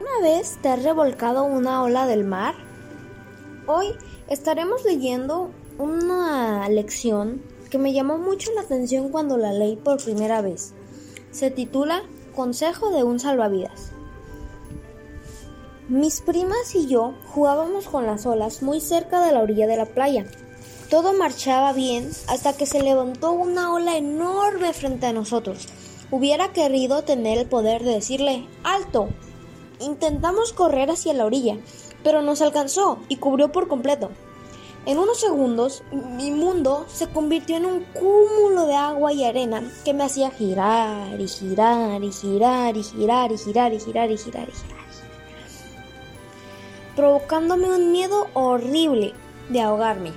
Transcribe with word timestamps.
¿Una 0.00 0.18
vez 0.22 0.56
te 0.62 0.70
has 0.70 0.82
revolcado 0.82 1.44
una 1.44 1.82
ola 1.82 2.06
del 2.06 2.24
mar? 2.24 2.54
Hoy 3.66 3.88
estaremos 4.28 4.82
leyendo 4.86 5.50
una 5.76 6.66
lección 6.70 7.42
que 7.68 7.76
me 7.76 7.92
llamó 7.92 8.16
mucho 8.16 8.50
la 8.54 8.62
atención 8.62 9.10
cuando 9.10 9.36
la 9.36 9.52
leí 9.52 9.76
por 9.76 10.02
primera 10.02 10.40
vez. 10.40 10.72
Se 11.32 11.50
titula 11.50 12.02
Consejo 12.34 12.90
de 12.90 13.04
un 13.04 13.20
salvavidas. 13.20 13.92
Mis 15.90 16.22
primas 16.22 16.74
y 16.74 16.86
yo 16.86 17.12
jugábamos 17.34 17.86
con 17.86 18.06
las 18.06 18.24
olas 18.24 18.62
muy 18.62 18.80
cerca 18.80 19.20
de 19.20 19.32
la 19.32 19.40
orilla 19.40 19.66
de 19.66 19.76
la 19.76 19.84
playa. 19.84 20.24
Todo 20.88 21.12
marchaba 21.12 21.74
bien 21.74 22.08
hasta 22.26 22.54
que 22.54 22.64
se 22.64 22.82
levantó 22.82 23.32
una 23.32 23.74
ola 23.74 23.98
enorme 23.98 24.72
frente 24.72 25.04
a 25.04 25.12
nosotros. 25.12 25.68
Hubiera 26.10 26.54
querido 26.54 27.02
tener 27.02 27.36
el 27.36 27.46
poder 27.46 27.84
de 27.84 27.92
decirle 27.92 28.48
¡Alto! 28.64 29.10
Intentamos 29.80 30.52
correr 30.52 30.90
hacia 30.90 31.14
la 31.14 31.24
orilla, 31.24 31.56
pero 32.04 32.20
nos 32.22 32.42
alcanzó 32.42 32.98
y 33.08 33.16
cubrió 33.16 33.50
por 33.50 33.66
completo. 33.66 34.10
En 34.86 34.98
unos 34.98 35.20
segundos, 35.20 35.82
mi 35.92 36.30
mundo 36.30 36.86
se 36.88 37.06
convirtió 37.06 37.56
en 37.56 37.66
un 37.66 37.84
cúmulo 37.84 38.66
de 38.66 38.74
agua 38.74 39.12
y 39.12 39.24
arena 39.24 39.62
que 39.84 39.92
me 39.92 40.04
hacía 40.04 40.30
girar 40.30 41.20
y 41.20 41.28
girar 41.28 42.02
y 42.02 42.12
girar 42.12 42.76
y 42.76 42.82
girar 42.82 43.30
y 43.32 43.38
girar 43.38 43.72
y 43.72 43.78
girar 43.78 44.10
y 44.10 44.16
girar 44.16 44.48
y 44.48 44.52
girar, 44.52 44.80
provocándome 46.96 47.74
un 47.74 47.92
miedo 47.92 48.28
horrible 48.32 49.12
de 49.50 49.60
ahogarme. 49.60 50.12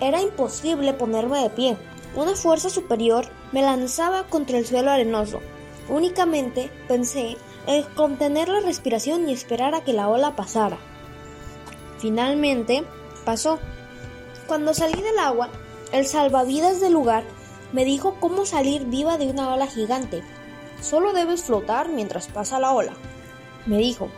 Era 0.00 0.20
imposible 0.20 0.92
ponerme 0.92 1.40
de 1.42 1.50
pie. 1.50 1.76
Una 2.16 2.34
fuerza 2.34 2.70
superior 2.70 3.26
me 3.52 3.62
lanzaba 3.62 4.24
contra 4.24 4.58
el 4.58 4.66
suelo 4.66 4.90
arenoso. 4.90 5.40
Únicamente 5.88 6.70
pensé 6.88 7.36
es 7.66 7.86
contener 7.86 8.48
la 8.48 8.60
respiración 8.60 9.28
y 9.28 9.32
esperar 9.32 9.74
a 9.74 9.82
que 9.82 9.92
la 9.92 10.08
ola 10.08 10.36
pasara. 10.36 10.78
Finalmente, 11.98 12.84
pasó. 13.24 13.58
Cuando 14.46 14.74
salí 14.74 15.00
del 15.00 15.18
agua, 15.18 15.48
el 15.92 16.06
salvavidas 16.06 16.80
del 16.80 16.92
lugar 16.92 17.24
me 17.72 17.84
dijo 17.84 18.16
cómo 18.20 18.46
salir 18.46 18.84
viva 18.86 19.18
de 19.18 19.28
una 19.28 19.52
ola 19.54 19.66
gigante. 19.66 20.22
Solo 20.80 21.12
debes 21.12 21.44
flotar 21.44 21.88
mientras 21.88 22.28
pasa 22.28 22.60
la 22.60 22.72
ola. 22.72 22.92
Me 23.66 23.78
dijo, 23.78 24.10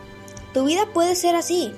tu 0.53 0.65
vida 0.65 0.85
puede 0.93 1.15
ser 1.15 1.35
así, 1.35 1.73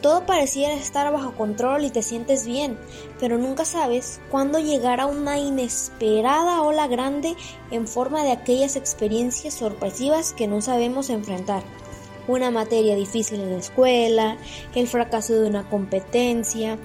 todo 0.00 0.26
pareciera 0.26 0.74
estar 0.74 1.12
bajo 1.12 1.32
control 1.32 1.84
y 1.84 1.90
te 1.90 2.02
sientes 2.02 2.46
bien, 2.46 2.78
pero 3.18 3.38
nunca 3.38 3.64
sabes 3.64 4.20
cuándo 4.30 4.58
llegará 4.58 5.06
una 5.06 5.38
inesperada 5.38 6.62
ola 6.62 6.86
grande 6.86 7.36
en 7.70 7.88
forma 7.88 8.22
de 8.22 8.32
aquellas 8.32 8.76
experiencias 8.76 9.54
sorpresivas 9.54 10.32
que 10.32 10.46
no 10.46 10.60
sabemos 10.60 11.10
enfrentar. 11.10 11.62
Una 12.26 12.50
materia 12.50 12.94
difícil 12.94 13.40
en 13.40 13.52
la 13.52 13.58
escuela, 13.58 14.36
el 14.74 14.86
fracaso 14.86 15.34
de 15.34 15.48
una 15.48 15.68
competencia, 15.68 16.78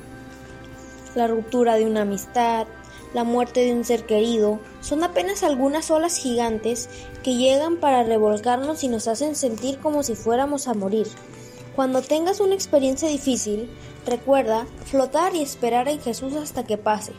la 1.15 1.27
ruptura 1.27 1.75
de 1.75 1.85
una 1.85 2.01
amistad, 2.01 2.65
la 3.13 3.23
muerte 3.23 3.59
de 3.61 3.73
un 3.73 3.85
ser 3.85 4.05
querido, 4.05 4.59
son 4.81 5.03
apenas 5.03 5.43
algunas 5.43 5.91
olas 5.91 6.17
gigantes 6.17 6.89
que 7.21 7.35
llegan 7.35 7.77
para 7.77 8.03
revolcarnos 8.03 8.83
y 8.83 8.87
nos 8.87 9.07
hacen 9.07 9.35
sentir 9.35 9.79
como 9.79 10.01
si 10.01 10.15
fuéramos 10.15 10.67
a 10.67 10.73
morir. 10.73 11.07
Cuando 11.75 12.01
tengas 12.01 12.39
una 12.39 12.53
experiencia 12.53 13.07
difícil, 13.07 13.69
recuerda 14.05 14.67
flotar 14.85 15.35
y 15.35 15.41
esperar 15.41 15.87
en 15.87 15.99
Jesús 15.99 16.35
hasta 16.35 16.63
que 16.63 16.77
pase. 16.77 17.13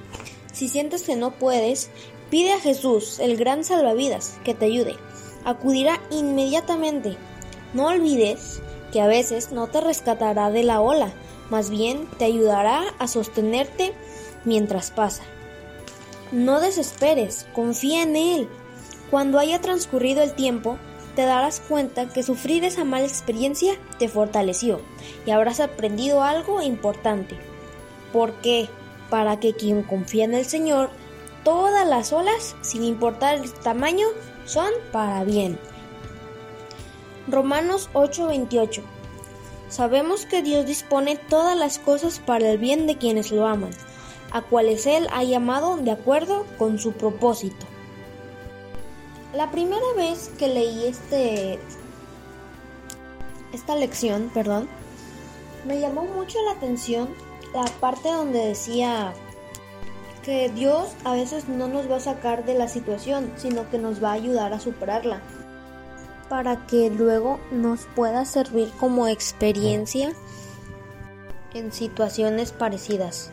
Si 0.52 0.68
sientes 0.68 1.02
que 1.02 1.16
no 1.16 1.32
puedes, 1.32 1.90
pide 2.30 2.52
a 2.52 2.60
Jesús, 2.60 3.18
el 3.18 3.36
gran 3.36 3.64
salvavidas, 3.64 4.38
que 4.44 4.54
te 4.54 4.66
ayude. 4.66 4.94
Acudirá 5.44 6.00
inmediatamente. 6.10 7.16
No 7.72 7.86
olvides 7.86 8.60
que 8.92 9.00
a 9.00 9.08
veces 9.08 9.50
no 9.50 9.66
te 9.66 9.80
rescatará 9.80 10.50
de 10.50 10.62
la 10.62 10.80
ola, 10.80 11.12
más 11.50 11.68
bien 11.68 12.08
te 12.18 12.24
ayudará 12.24 12.82
a 13.00 13.08
sostenerte 13.08 13.92
mientras 14.44 14.92
pasa. 14.92 15.24
No 16.30 16.60
desesperes, 16.60 17.46
confía 17.54 18.02
en 18.02 18.14
Él. 18.14 18.48
Cuando 19.10 19.40
haya 19.40 19.60
transcurrido 19.60 20.22
el 20.22 20.34
tiempo, 20.34 20.78
te 21.14 21.26
darás 21.26 21.60
cuenta 21.60 22.08
que 22.08 22.22
sufrir 22.22 22.64
esa 22.64 22.84
mala 22.84 23.06
experiencia 23.06 23.74
te 23.98 24.08
fortaleció 24.08 24.80
y 25.26 25.30
habrás 25.30 25.60
aprendido 25.60 26.22
algo 26.22 26.62
importante. 26.62 27.36
¿Por 28.12 28.32
qué? 28.40 28.68
Para 29.10 29.40
que 29.40 29.54
quien 29.54 29.82
confía 29.82 30.24
en 30.24 30.34
el 30.34 30.44
Señor, 30.44 30.90
todas 31.44 31.86
las 31.86 32.12
olas, 32.12 32.56
sin 32.62 32.84
importar 32.84 33.36
el 33.36 33.52
tamaño, 33.52 34.06
son 34.44 34.70
para 34.92 35.24
bien. 35.24 35.58
Romanos 37.28 37.88
8:28 37.94 38.82
Sabemos 39.68 40.26
que 40.26 40.42
Dios 40.42 40.66
dispone 40.66 41.16
todas 41.16 41.56
las 41.56 41.78
cosas 41.78 42.20
para 42.20 42.50
el 42.50 42.58
bien 42.58 42.86
de 42.86 42.96
quienes 42.96 43.32
lo 43.32 43.46
aman, 43.46 43.70
a 44.30 44.42
cuales 44.42 44.86
Él 44.86 45.08
ha 45.12 45.24
llamado 45.24 45.76
de 45.78 45.90
acuerdo 45.90 46.46
con 46.58 46.78
su 46.78 46.92
propósito. 46.92 47.66
La 49.34 49.50
primera 49.50 49.82
vez 49.96 50.30
que 50.38 50.46
leí 50.46 50.86
este 50.86 51.58
esta 53.52 53.74
lección, 53.74 54.30
perdón, 54.32 54.68
me 55.66 55.80
llamó 55.80 56.04
mucho 56.04 56.38
la 56.46 56.52
atención 56.52 57.08
la 57.52 57.64
parte 57.80 58.12
donde 58.12 58.46
decía 58.46 59.12
que 60.22 60.50
Dios 60.50 60.94
a 61.04 61.14
veces 61.14 61.48
no 61.48 61.66
nos 61.66 61.90
va 61.90 61.96
a 61.96 62.00
sacar 62.00 62.44
de 62.44 62.54
la 62.54 62.68
situación, 62.68 63.32
sino 63.36 63.68
que 63.70 63.78
nos 63.78 64.02
va 64.02 64.10
a 64.10 64.14
ayudar 64.14 64.52
a 64.52 64.60
superarla, 64.60 65.20
para 66.28 66.66
que 66.66 66.90
luego 66.90 67.40
nos 67.50 67.86
pueda 67.96 68.24
servir 68.24 68.70
como 68.78 69.08
experiencia 69.08 70.12
en 71.54 71.72
situaciones 71.72 72.52
parecidas. 72.52 73.32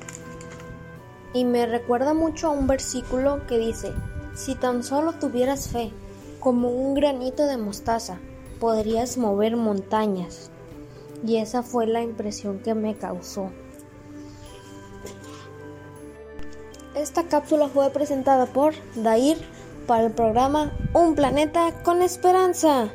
Y 1.33 1.45
me 1.45 1.67
recuerda 1.67 2.15
mucho 2.15 2.47
a 2.47 2.51
un 2.51 2.65
versículo 2.65 3.45
que 3.45 3.57
dice, 3.57 3.93
si 4.33 4.55
tan 4.55 4.83
solo 4.83 5.13
tuvieras 5.13 5.69
fe, 5.69 5.91
como 6.39 6.69
un 6.69 6.93
granito 6.93 7.45
de 7.45 7.57
mostaza, 7.57 8.19
podrías 8.59 9.17
mover 9.17 9.57
montañas. 9.57 10.51
Y 11.25 11.37
esa 11.37 11.63
fue 11.63 11.85
la 11.87 12.01
impresión 12.01 12.59
que 12.59 12.73
me 12.73 12.95
causó. 12.95 13.51
Esta 16.95 17.23
cápsula 17.23 17.67
fue 17.69 17.89
presentada 17.91 18.47
por 18.47 18.73
Dair 18.95 19.37
para 19.87 20.05
el 20.05 20.11
programa 20.11 20.71
Un 20.93 21.15
planeta 21.15 21.83
con 21.83 22.01
esperanza. 22.01 22.91